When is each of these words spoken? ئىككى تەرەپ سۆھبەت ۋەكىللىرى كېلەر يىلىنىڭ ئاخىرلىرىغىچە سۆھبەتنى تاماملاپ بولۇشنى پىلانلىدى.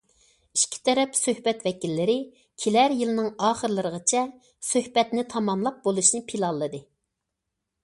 ئىككى 0.59 0.77
تەرەپ 0.87 1.11
سۆھبەت 1.19 1.61
ۋەكىللىرى 1.67 2.15
كېلەر 2.63 2.95
يىلىنىڭ 3.03 3.29
ئاخىرلىرىغىچە 3.49 4.25
سۆھبەتنى 4.71 5.27
تاماملاپ 5.37 5.81
بولۇشنى 5.87 6.25
پىلانلىدى. 6.33 6.85